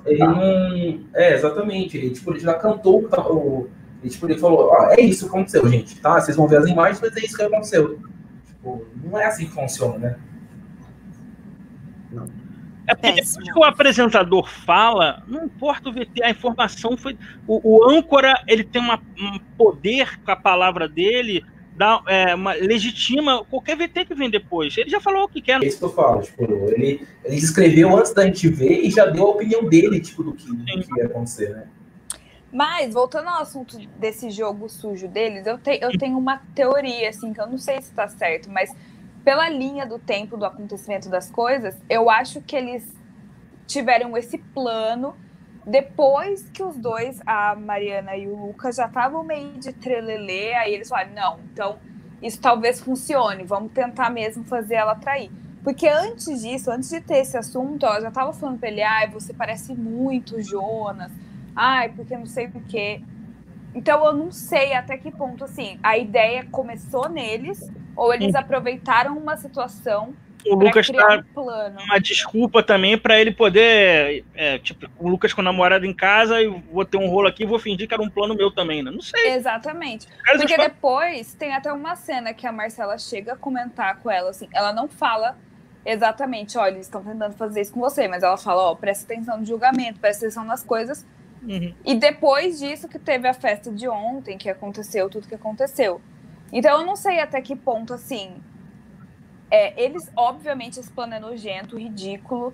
[0.05, 1.05] ele não.
[1.13, 1.97] É, exatamente.
[1.97, 3.67] Ele, tipo, ele já cantou o.
[4.01, 5.99] Ele, tipo, ele falou, ah, é isso que aconteceu, gente.
[6.01, 6.19] Tá?
[6.19, 7.99] Vocês vão ver as imagens, mas é isso que aconteceu.
[8.45, 10.15] Tipo, não é assim que funciona, né?
[12.11, 12.44] Não.
[12.87, 17.17] É porque depois que o apresentador fala, não importa o VT, a informação foi.
[17.47, 21.43] O, o âncora ele tem uma, um poder com a palavra dele,
[21.75, 24.77] dá, é, uma, legitima qualquer VT que vem depois.
[24.77, 25.61] Ele já falou o que quer.
[25.61, 29.05] É isso que eu falo, tipo, ele, ele escreveu antes da gente ver e já
[29.05, 31.67] deu a opinião dele, tipo, do que, do que ia acontecer, né?
[32.51, 37.33] Mas, voltando ao assunto desse jogo sujo deles, eu, te, eu tenho uma teoria, assim,
[37.33, 38.73] que eu não sei se tá certo, mas
[39.25, 42.87] pela linha do tempo do acontecimento das coisas, eu acho que eles
[43.65, 45.15] tiveram esse plano
[45.65, 50.75] depois que os dois, a Mariana e o Lucas, já estavam meio de trelelê, aí
[50.75, 51.77] eles falaram, não, então
[52.21, 55.31] isso talvez funcione, vamos tentar mesmo fazer ela trair.
[55.63, 59.09] Porque antes disso, antes de ter esse assunto, ela já estava falando pra ele, ai,
[59.09, 61.11] você parece muito Jonas,
[61.55, 63.01] ai, porque não sei o quê.
[63.73, 68.37] Então eu não sei até que ponto, assim, a ideia começou neles, ou eles hum.
[68.37, 70.13] aproveitaram uma situação
[70.47, 71.79] o Lucas tá um plano.
[71.81, 76.41] uma desculpa também para ele poder, é, tipo, o Lucas com a namorada em casa
[76.41, 78.91] e vou ter um rolo aqui, vou fingir que era um plano meu também, né?
[78.91, 79.33] Não sei.
[79.33, 80.07] Exatamente.
[80.37, 84.47] Porque depois tem até uma cena que a Marcela chega a comentar com ela, assim,
[84.53, 85.35] ela não fala
[85.83, 89.11] exatamente, olha, eles estão tentando fazer isso com você, mas ela fala, ó, oh, presta
[89.11, 91.05] atenção no julgamento, presta atenção nas coisas.
[91.43, 91.73] Uhum.
[91.85, 96.01] E depois disso que teve a festa de ontem, que aconteceu tudo que aconteceu.
[96.51, 98.35] Então eu não sei até que ponto, assim.
[99.49, 102.53] É, eles, obviamente, esse plano é nojento, ridículo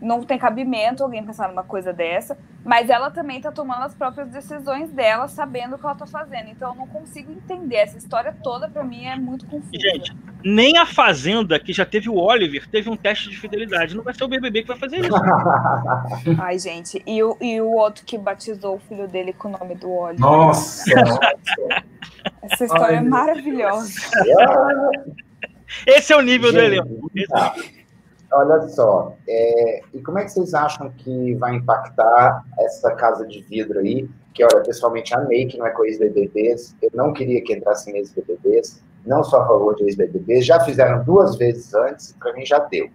[0.00, 4.28] não tem cabimento alguém pensar numa coisa dessa, mas ela também tá tomando as próprias
[4.28, 6.48] decisões dela, sabendo o que ela tá fazendo.
[6.48, 7.76] Então eu não consigo entender.
[7.76, 9.70] Essa história toda, para mim, é muito confusa.
[9.72, 13.96] Gente, nem a Fazenda, que já teve o Oliver, teve um teste de fidelidade.
[13.96, 15.10] Não vai ser o BBB que vai fazer isso.
[16.40, 17.02] Ai, gente.
[17.06, 20.20] E o, e o outro que batizou o filho dele com o nome do Oliver.
[20.20, 20.84] Nossa!
[22.42, 23.92] Essa história Ai, é maravilhosa.
[25.86, 27.10] Esse é o nível gente, do elenco.
[28.32, 33.42] Olha só, é, e como é que vocês acham que vai impactar essa casa de
[33.42, 34.08] vidro aí?
[34.32, 37.92] Que, olha, pessoalmente amei que não é coisa de BBBs, eu não queria que entrasse
[37.92, 42.46] nesses BBBs, não sou a favor de ex-BBB, já fizeram duas vezes antes, para mim
[42.46, 42.88] já deu.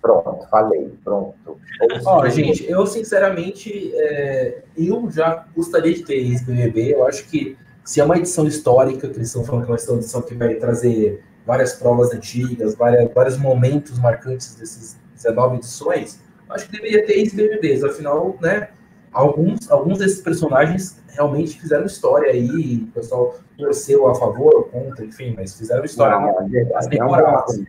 [0.00, 1.58] Pronto, falei, pronto.
[2.06, 7.58] Ó, oh, gente, eu sinceramente, é, eu já gostaria de ter ex-BBB, eu acho que
[7.84, 10.54] se é uma edição histórica, que eles estão falando que é uma edição que vai
[10.54, 17.14] trazer várias provas antigas, várias, vários momentos marcantes desses 19 edições, acho que deveria ter
[17.14, 18.68] ex-BBBs, afinal, né,
[19.12, 25.04] alguns, alguns desses personagens realmente fizeram história aí, o pessoal torceu a favor ou contra,
[25.04, 26.18] enfim, mas fizeram história.
[26.20, 27.62] Não, as temporadas.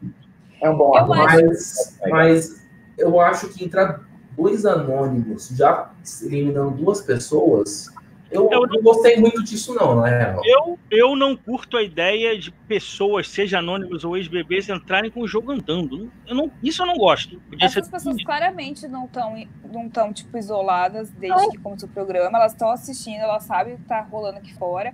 [0.61, 2.61] É um bom Eu mas, mas
[2.97, 4.01] eu acho que entrar
[4.35, 5.91] dois anônimos, já
[6.23, 7.87] eliminando duas pessoas,
[8.29, 10.41] eu, eu não gostei muito disso, não, na real.
[10.43, 15.27] Eu, eu não curto a ideia de pessoas, seja anônimos ou ex-bebês, entrarem com o
[15.27, 16.11] jogo andando.
[16.27, 17.39] Eu não, isso eu não gosto.
[17.49, 17.91] Podia Essas ser...
[17.91, 19.35] pessoas claramente não estão,
[19.71, 21.51] não tão, tipo, isoladas desde não.
[21.51, 22.37] que começou o programa.
[22.37, 24.93] Elas estão assistindo, elas sabem o que está rolando aqui fora.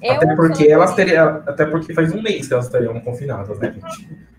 [0.00, 1.42] Eu até porque elas teriam.
[1.46, 4.32] Até porque faz um mês que elas estariam confinadas, né, gente?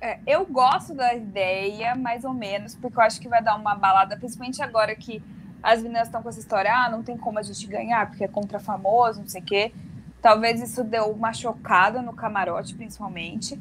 [0.00, 3.74] É, eu gosto da ideia, mais ou menos, porque eu acho que vai dar uma
[3.74, 5.20] balada, principalmente agora que
[5.62, 8.28] as meninas estão com essa história, ah, não tem como a gente ganhar, porque é
[8.28, 9.72] contra famoso, não sei o quê.
[10.20, 13.58] Talvez isso deu uma chocada no camarote, principalmente.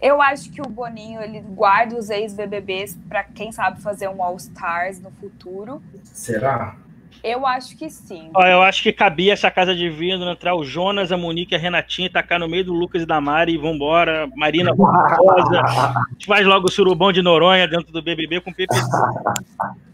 [0.00, 4.36] Eu acho que o Boninho ele guarda os ex-BBBs para quem sabe fazer um All
[4.36, 5.82] Stars no futuro.
[6.04, 6.76] Será?
[7.22, 8.30] Eu acho que sim.
[8.34, 11.58] Ó, eu acho que cabia essa casa de vidro entrar o Jonas, a Monique, a
[11.58, 14.26] Renatinha, tacar no meio do Lucas e da Mari e vambora.
[14.34, 15.60] Marina Rosa.
[15.68, 18.80] a gente faz logo o surubão de Noronha dentro do BBB com PPC.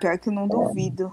[0.00, 1.12] Pior que não duvido.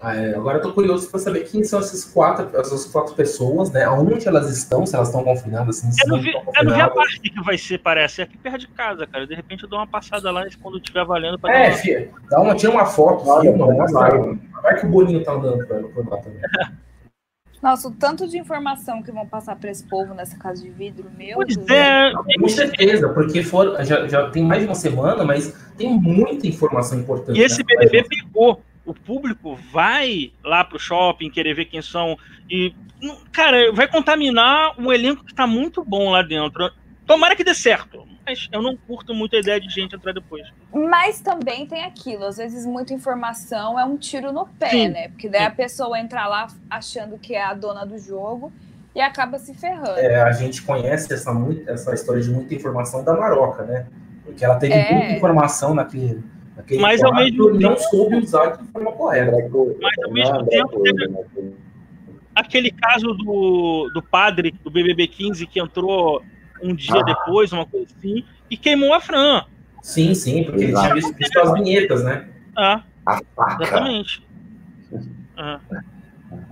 [0.00, 3.70] Ah, é, agora eu tô curioso para saber quem são essas quatro, essas quatro pessoas,
[3.70, 3.88] né?
[3.88, 6.90] Onde elas estão, se elas estão confinadas, assim, eu não, vi, eu não vi a
[6.90, 8.20] parte que vai ser, parece.
[8.20, 9.26] É aqui perto de casa, cara.
[9.26, 11.38] De repente eu dou uma passada lá quando estiver valendo.
[11.38, 14.36] Pra é, filha, dá uma, tira uma foto, filma, mostra.
[14.62, 16.40] Vai que o Boninho tá andando por lá também.
[17.64, 21.10] Nossa, o tanto de informação que vão passar para esse povo nessa casa de vidro,
[21.16, 21.70] meu pois Deus.
[21.70, 26.46] É, com certeza, porque for, já, já tem mais de uma semana, mas tem muita
[26.46, 27.40] informação importante.
[27.40, 28.62] E esse BBB pegou.
[28.84, 32.18] O público vai lá pro shopping querer ver quem são.
[32.50, 32.74] E,
[33.32, 36.70] cara, vai contaminar um elenco que tá muito bom lá dentro.
[37.06, 40.46] Tomara que dê certo mas eu não curto muito a ideia de gente entrar depois.
[40.72, 44.88] Mas também tem aquilo, às vezes muita informação é um tiro no pé, Sim.
[44.88, 45.08] né?
[45.08, 45.46] Porque daí Sim.
[45.46, 48.52] a pessoa entra lá achando que é a dona do jogo
[48.94, 49.98] e acaba se ferrando.
[49.98, 51.30] É, a gente conhece essa,
[51.66, 53.86] essa história de muita informação da Maroca, né?
[54.24, 54.92] Porque ela teve é.
[54.92, 56.22] muita informação naquele.
[56.56, 59.32] naquele mas ao mesmo tempo não soube usar de forma correta.
[59.80, 61.54] Mas ao mesmo tempo teve
[62.34, 66.22] aquele caso do, do padre do BBB 15 que entrou
[66.64, 67.02] um dia ah.
[67.02, 69.44] depois, uma coisa assim, e queimou a Fran.
[69.82, 70.86] Sim, sim, porque Exato.
[70.86, 72.28] ele tinha visto, visto as vinhetas, né?
[72.56, 72.82] Ah,
[73.60, 74.26] exatamente.
[75.36, 75.60] Ah.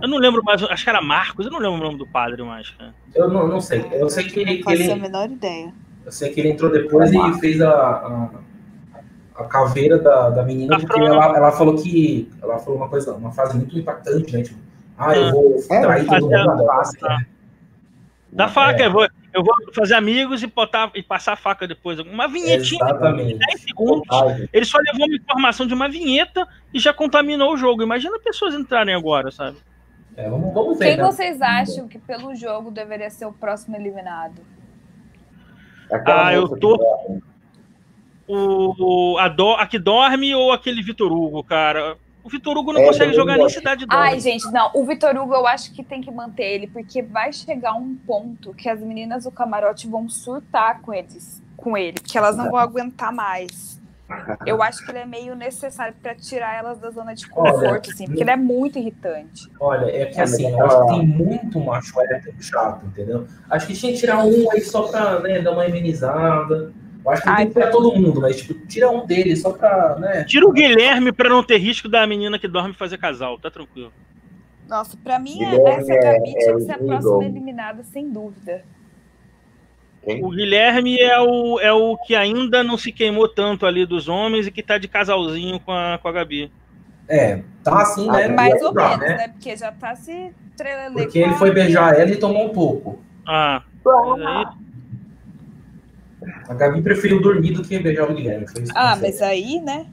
[0.03, 2.43] Eu não lembro mais, acho que era Marcos, eu não lembro o nome do padre
[2.43, 2.71] mais.
[2.71, 2.95] Cara.
[3.15, 3.87] Eu não, não sei.
[3.93, 4.93] Eu sei que, não que ele.
[4.93, 5.73] a menor ideia.
[6.05, 8.31] Eu sei que ele entrou depois e fez a, a,
[9.37, 12.29] a caveira da, da menina, porque ela, ela falou que.
[12.43, 14.43] Ela falou uma coisa, uma frase muito impactante, né?
[14.43, 14.59] Tipo,
[14.99, 15.31] ah, eu ah.
[15.31, 17.27] vou é, trair todo mundo da faca.
[18.33, 18.87] Da faca, é.
[18.87, 21.99] eu vou, eu vou fazer amigos e, botar, e passar a faca depois.
[21.99, 23.35] Uma vinhetinha Exatamente.
[23.35, 24.49] de 10 segundos.
[24.53, 27.83] Ele só levou uma informação de uma vinheta e já contaminou o jogo.
[27.83, 29.57] Imagina pessoas entrarem agora, sabe?
[30.17, 31.05] É, vamos, vamos ver, Quem né?
[31.05, 34.43] vocês acham que pelo jogo deveria ser o próximo eliminado?
[35.91, 36.79] Aquela ah, eu tô.
[38.29, 41.97] O, a, do, a que dorme ou aquele Vitor Hugo, cara?
[42.25, 44.03] O Vitor Hugo não é, consegue jogar nem cidade dona.
[44.03, 44.71] Ai, gente, não.
[44.75, 48.55] O Vitor Hugo eu acho que tem que manter ele, porque vai chegar um ponto
[48.55, 52.59] que as meninas do camarote vão surtar com eles, com ele, que elas não vão
[52.59, 53.81] aguentar mais.
[54.47, 57.81] Eu acho que ele é meio necessário para tirar elas da zona de conforto, olha,
[57.81, 59.51] assim, porque ele é muito irritante.
[59.59, 63.27] Olha, é que assim, eu acho que tem muito macho hétero chato, entendeu?
[63.49, 66.73] Acho que tinha que tirar um aí só pra né, dar uma amenizada.
[67.05, 69.53] Eu acho que não Ai, tem que todo mundo, mas tipo, tira um deles só
[69.53, 69.97] pra.
[69.99, 70.25] Né?
[70.25, 73.93] Tira o Guilherme pra não ter risco da menina que dorme fazer casal, tá tranquilo.
[74.69, 78.65] Nossa, pra mim Guilherme essa Gabi é, tinha que ser a próxima eliminada, sem dúvida.
[80.05, 80.25] Quem?
[80.25, 84.47] O Guilherme é o, é o que ainda não se queimou tanto ali dos homens
[84.47, 86.51] e que tá de casalzinho com a, com a Gabi.
[87.09, 88.29] É, tá assim, né?
[88.29, 89.17] Mais ou menos, né?
[89.17, 89.29] né?
[89.29, 90.95] Porque já tá se treinando.
[90.95, 92.99] Porque ele foi beijar ela e tomou um pouco.
[93.27, 93.63] Ah.
[93.85, 94.47] Aí,
[96.49, 98.47] a Gabi preferiu dormir do que beijar o Guilherme.
[98.75, 99.87] ah, mas aí, né?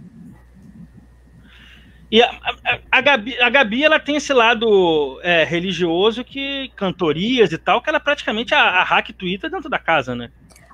[2.12, 7.52] E a, a, a, Gabi, a Gabi, ela tem esse lado é, religioso que cantorias
[7.52, 10.32] e tal, que ela é praticamente a, a hack Twitter dentro da casa, né?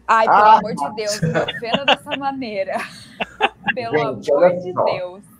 [0.08, 2.78] Ai, pelo ah, amor de Deus, não ofenda dessa maneira.
[3.76, 5.36] pelo Gente, amor de Deus.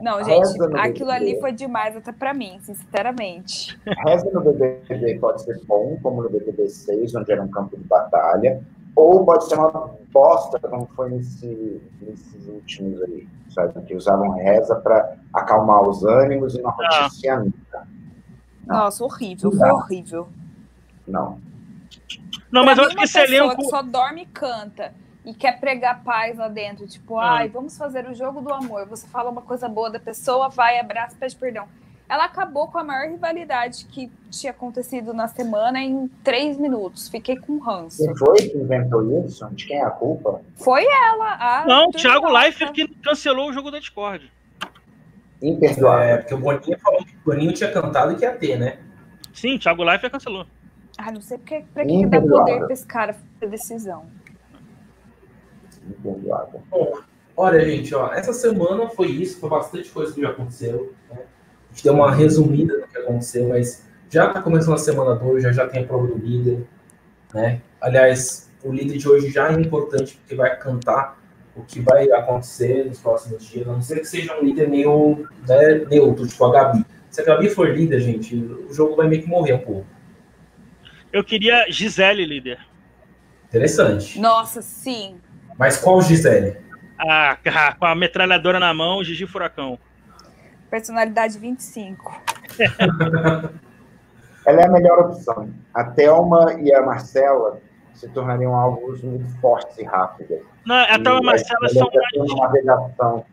[0.00, 1.12] Não, gente, aquilo BBB.
[1.12, 3.78] ali foi demais até pra mim, sinceramente.
[4.04, 7.84] Reza no BBB pode ser bom, como no BBB 6, onde era um campo de
[7.84, 8.60] batalha,
[8.94, 13.80] ou pode ser uma bosta, como foi nesse, nesses últimos aí, sabe?
[13.82, 17.02] Que usavam reza para acalmar os ânimos e uma Ah.
[17.02, 17.86] notícia nunca.
[18.66, 18.76] Não.
[18.76, 20.28] Nossa, horrível, Não foi horrível.
[21.06, 21.40] Não.
[22.50, 23.56] Não, Pra mas eu acho que uma esse pessoa elenco.
[23.56, 24.92] que só dorme e canta
[25.24, 27.38] e quer pregar paz lá dentro, tipo, Ah.
[27.38, 28.86] ai, vamos fazer o jogo do amor.
[28.86, 31.66] Você fala uma coisa boa da pessoa, vai, abraça, pede perdão.
[32.12, 37.08] Ela acabou com a maior rivalidade que tinha acontecido na semana em três minutos.
[37.08, 38.04] Fiquei com ranço.
[38.04, 39.48] Quem foi que inventou isso?
[39.52, 40.42] De quem é a culpa?
[40.56, 41.64] Foi ela, a.
[41.66, 42.30] Não, turma Thiago.
[42.30, 44.30] Leifert que cancelou o jogo da Discord.
[45.40, 46.04] Imperdoável.
[46.06, 48.78] É, porque o Boninho falou que o Boninho tinha cantado e que ia ter, né?
[49.32, 50.46] Sim, Thiago Leifert cancelou.
[50.98, 54.04] Ah, não sei porque, pra que, que dá poder pra esse cara fazer decisão.
[55.88, 56.60] Imperdoável.
[57.34, 60.94] Olha, gente, ó, essa semana foi isso, foi bastante coisa que já aconteceu.
[61.10, 61.22] Né?
[61.72, 65.42] A gente deu uma resumida do que aconteceu, mas já tá começando a semana 2,
[65.42, 66.66] já, já tem a prova do líder,
[67.32, 67.62] né?
[67.80, 71.18] Aliás, o líder de hoje já é importante porque vai cantar
[71.56, 75.26] o que vai acontecer nos próximos dias, a não ser que seja um líder meio
[75.48, 76.84] né, neutro, tipo a Gabi.
[77.10, 79.86] Se a Gabi for líder, gente, o jogo vai meio que morrer um pouco.
[81.10, 82.58] Eu queria Gisele líder.
[83.48, 84.18] Interessante.
[84.18, 85.16] Nossa, sim.
[85.58, 86.56] Mas qual Gisele?
[86.98, 87.36] Ah,
[87.78, 89.78] com a metralhadora na mão, Gigi Furacão.
[90.72, 92.18] Personalidade 25.
[94.46, 95.50] Ela é a melhor opção.
[95.74, 97.60] A Thelma e a Marcela
[97.92, 100.40] se tornariam algo muito fortes e rápidas.
[100.64, 102.32] Não, a Thelma e a Marcela Ela são mais.
[102.32, 103.24] uma redação.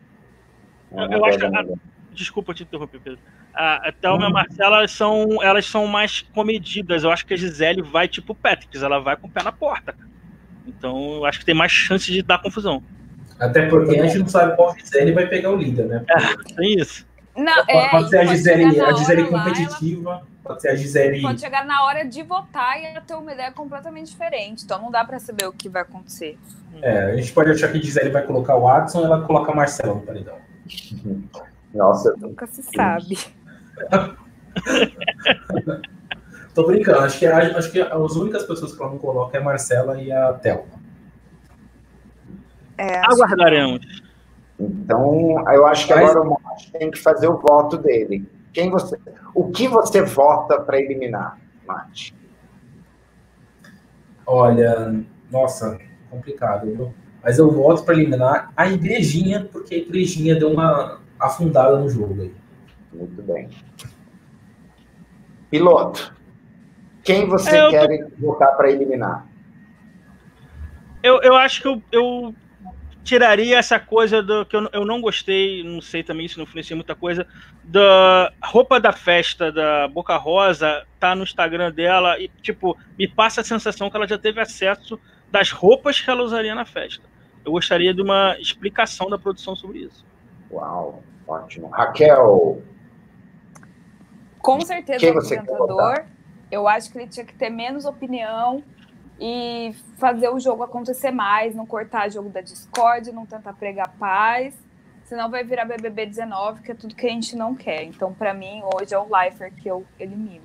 [0.92, 1.64] Eu- eu acho que a-.
[2.12, 3.20] Desculpa te interromper, Pedro.
[3.54, 7.04] A a Thelma e a Marcela são, elas são mais comedidas.
[7.04, 9.94] Eu acho que a Gisele vai tipo Patrick, ela vai com o pé na porta.
[9.94, 10.10] cara.
[10.66, 12.82] Então eu acho que tem mais chance de dar confusão.
[13.40, 16.04] Até porque a gente não sabe qual Gisele vai pegar o líder, né?
[16.54, 17.08] Tem isso.
[17.36, 21.18] Não, Pode, é, pode ser a Gisele, a Gisele competitiva, pode ser a Gisele.
[21.18, 24.64] ela Pode chegar na hora de votar e ela ter uma ideia completamente diferente.
[24.64, 26.36] Então não dá pra saber o que vai acontecer.
[26.82, 29.52] É, a gente pode achar que a Gisele vai colocar o Adson e ela coloca
[29.52, 30.36] a Marcela no paredão.
[31.72, 33.16] Nossa, Nunca se sabe.
[36.54, 39.44] Tô brincando, acho que, acho que as únicas pessoas que ela não coloca é a
[39.44, 40.80] Marcela e a Thelma.
[42.76, 44.09] É, Aguardaremos.
[44.60, 48.28] Então eu acho que Mas- agora o Mate tem que fazer o voto dele.
[48.52, 48.98] Quem você,
[49.34, 52.14] o que você vota para eliminar, Mate?
[54.26, 55.78] Olha, nossa,
[56.10, 56.94] complicado, viu?
[57.22, 62.22] Mas eu voto para eliminar a Igrejinha, porque a Igrejinha deu uma afundada no jogo
[62.22, 62.34] aí.
[62.92, 63.48] Muito bem.
[65.50, 66.14] Piloto,
[67.02, 69.26] quem você Eu tô- quer votar para eliminar?
[71.02, 72.34] Eu, eu acho que eu, eu
[73.10, 76.76] tiraria essa coisa do que eu, eu não gostei, não sei também se não influencia
[76.76, 77.26] muita coisa,
[77.64, 83.40] da roupa da festa da Boca Rosa tá no Instagram dela e, tipo, me passa
[83.40, 84.96] a sensação que ela já teve acesso
[85.28, 87.02] das roupas que ela usaria na festa.
[87.44, 90.06] Eu gostaria de uma explicação da produção sobre isso.
[90.48, 91.68] Uau, ótimo.
[91.68, 92.62] Raquel,
[94.38, 96.04] Com certeza o apresentador.
[96.48, 98.62] Eu acho que ele tinha que ter menos opinião
[99.20, 104.54] e fazer o jogo acontecer mais, não cortar jogo da Discord, não tentar pregar paz.
[105.04, 107.82] Senão vai virar BBB 19, que é tudo que a gente não quer.
[107.82, 110.44] Então, pra mim, hoje é o Lifer que eu elimino.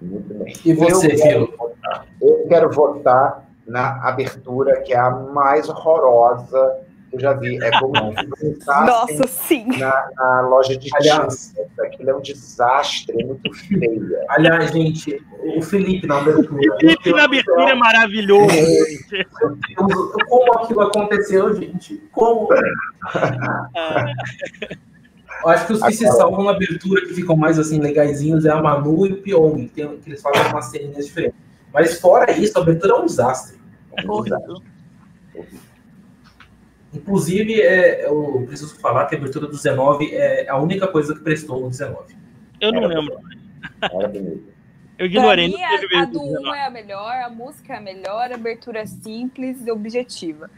[0.00, 0.54] muito bem.
[0.64, 1.56] E você, eu quero, Filo?
[1.58, 6.80] votar, eu quero votar na abertura, que é a mais horrorosa
[7.12, 7.62] eu já vi.
[7.62, 7.92] É como
[8.86, 9.66] Nossa, sim.
[9.78, 11.82] na, na loja de Aliás- tinta.
[11.84, 14.24] Aquilo é um desastre, é muito feia.
[14.28, 15.20] Aliás, gente,
[15.56, 16.76] o Felipe na abertura.
[16.78, 18.50] Felipe na abertura é maravilhoso.
[19.78, 21.96] Eu- Como aquilo aconteceu, gente?
[22.12, 22.48] Como?
[25.42, 28.50] Eu acho que os que se salvam na abertura, que ficam mais assim, legaisinhos, é
[28.50, 31.38] a Manu e o Pyong, que eles fazem umas ceninhas diferentes.
[31.72, 33.58] Mas fora isso, a abertura é um desastre.
[33.96, 34.54] É um desastre.
[36.92, 41.20] Inclusive, é, eu preciso falar que a abertura do 19 é a única coisa que
[41.20, 42.16] prestou no 19.
[42.60, 43.16] Eu não lembro.
[43.82, 44.50] Era bonito.
[44.98, 45.48] Eu Pra ignorei.
[45.48, 46.58] mim, a, a do 1 19.
[46.58, 50.50] é a melhor, a música é a melhor, a abertura é simples e objetiva.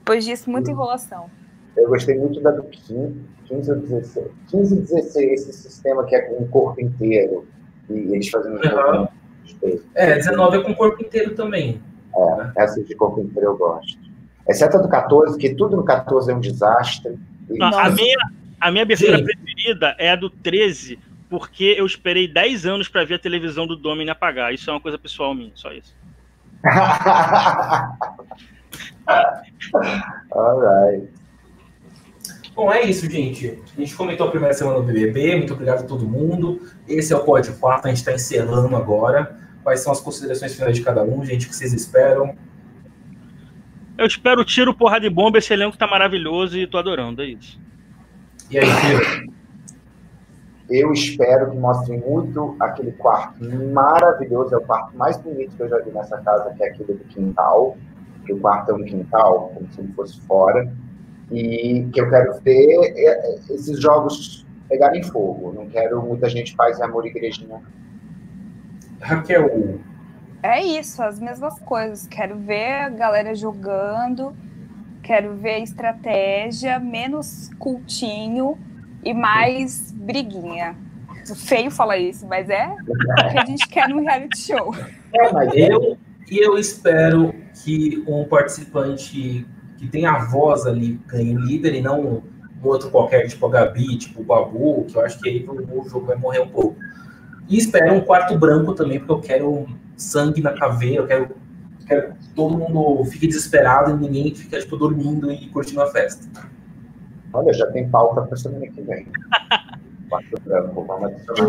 [0.00, 1.30] Depois disso, muita enrolação.
[1.76, 3.14] Eu gostei muito da do 15,
[3.46, 4.26] 15 ou 16.
[4.50, 7.46] 15 e 16, esse sistema que é com o corpo inteiro.
[7.88, 9.12] E eles fazendo um corpo
[9.48, 9.84] inteiro.
[9.94, 11.80] É, 19 é com o corpo inteiro também.
[12.56, 14.07] Essa de corpo inteiro eu gosto.
[14.48, 17.18] Exceto a do 14, que tudo no 14 é um desastre.
[17.50, 18.16] Não, a, minha,
[18.60, 19.24] a minha abertura Sim.
[19.24, 23.76] preferida é a do 13, porque eu esperei 10 anos pra ver a televisão do
[23.76, 24.54] Domini apagar.
[24.54, 25.94] Isso é uma coisa pessoal minha, só isso.
[30.32, 31.08] Alright.
[32.54, 33.62] Bom, é isso, gente.
[33.76, 35.36] A gente comentou a primeira semana do BBB.
[35.36, 36.60] Muito obrigado a todo mundo.
[36.88, 37.86] Esse é o Pod 4.
[37.86, 39.36] A gente está encerrando agora.
[39.62, 41.46] Quais são as considerações finais de cada um, gente?
[41.46, 42.34] O que vocês esperam?
[43.98, 45.38] Eu espero tiro, porra de bomba.
[45.38, 47.20] Esse elenco tá maravilhoso e tô adorando.
[47.20, 47.60] É isso.
[48.50, 49.32] E aí, Firo?
[50.70, 54.54] Eu espero que mostrem muito aquele quarto maravilhoso.
[54.54, 57.04] É o quarto mais bonito que eu já vi nessa casa, que é aquele do
[57.04, 57.76] quintal.
[58.24, 60.70] Que o quarto é um quintal, como se ele fosse fora
[61.30, 65.52] e que eu quero ver é, é, esses jogos pegarem fogo.
[65.52, 67.60] Não quero muita gente faz amor e igrejinha.
[69.00, 69.78] Raquel.
[70.42, 72.06] É isso, as mesmas coisas.
[72.06, 74.34] Quero ver a galera jogando,
[75.02, 78.56] quero ver estratégia, menos cultinho
[79.04, 80.76] e mais briguinha.
[81.46, 84.74] Feio falar isso, mas é o que a gente quer num reality show.
[85.12, 85.98] É, mas eu,
[86.30, 87.34] e eu espero
[87.64, 92.22] que um participante que tem a voz ali ganhe líder e não um
[92.62, 96.06] outro qualquer, tipo a Gabi, tipo o Babu, que eu acho que aí o jogo
[96.06, 96.76] vai morrer um pouco.
[97.48, 99.66] E espero um quarto branco também, porque eu quero
[99.98, 101.36] sangue na caveira, eu quero,
[101.86, 106.26] quero que todo mundo fique desesperado e ninguém fique tipo, dormindo e curtindo a festa.
[107.32, 109.06] Olha, já tem pauta para semana que vem.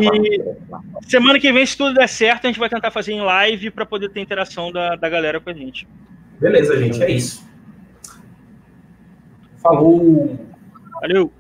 [0.02, 1.08] e...
[1.08, 3.86] Semana que vem, se tudo der certo, a gente vai tentar fazer em live para
[3.86, 5.88] poder ter interação da, da galera com a gente.
[6.40, 7.48] Beleza, gente, é isso.
[9.62, 10.38] Falou!
[11.02, 11.32] Valeu!